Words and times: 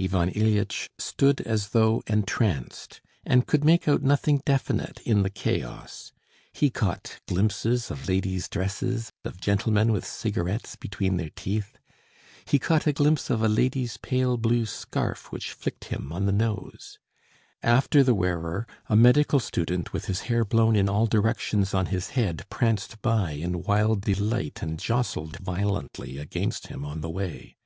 Ivan 0.00 0.30
Ilyitch 0.30 0.88
stood 0.96 1.42
as 1.42 1.68
though 1.68 2.02
entranced, 2.06 3.02
and 3.26 3.46
could 3.46 3.62
make 3.62 3.86
out 3.86 4.00
nothing 4.02 4.40
definite 4.46 5.00
in 5.04 5.22
the 5.22 5.28
chaos. 5.28 6.12
He 6.50 6.70
caught 6.70 7.20
glimpses 7.28 7.90
of 7.90 8.08
ladies' 8.08 8.48
dresses, 8.48 9.12
of 9.22 9.38
gentlemen 9.38 9.92
with 9.92 10.06
cigarettes 10.06 10.76
between 10.76 11.18
their 11.18 11.28
teeth. 11.28 11.76
He 12.46 12.58
caught 12.58 12.86
a 12.86 12.92
glimpse 12.94 13.28
of 13.28 13.42
a 13.42 13.50
lady's 13.50 13.98
pale 13.98 14.38
blue 14.38 14.64
scarf 14.64 15.30
which 15.30 15.52
flicked 15.52 15.84
him 15.92 16.10
on 16.10 16.24
the 16.24 16.32
nose. 16.32 16.98
After 17.62 18.02
the 18.02 18.14
wearer 18.14 18.66
a 18.86 18.96
medical 18.96 19.40
student, 19.40 19.92
with 19.92 20.06
his 20.06 20.20
hair 20.20 20.42
blown 20.46 20.74
in 20.74 20.88
all 20.88 21.06
directions 21.06 21.74
on 21.74 21.84
his 21.92 22.08
head, 22.16 22.46
pranced 22.48 23.02
by 23.02 23.32
in 23.32 23.62
wild 23.62 24.00
delight 24.00 24.60
and 24.62 24.78
jostled 24.78 25.36
violently 25.36 26.16
against 26.16 26.68
him 26.68 26.82
on 26.82 27.02
the 27.02 27.10
way. 27.10 27.58